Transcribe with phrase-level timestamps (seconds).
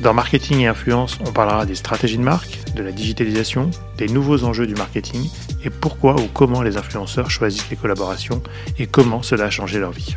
[0.00, 4.42] Dans Marketing et Influence, on parlera des stratégies de marque, de la digitalisation, des nouveaux
[4.42, 5.30] enjeux du marketing
[5.64, 8.42] et pourquoi ou comment les influenceurs choisissent les collaborations
[8.78, 10.16] et comment cela a changé leur vie.